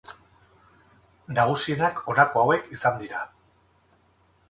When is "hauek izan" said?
2.47-3.01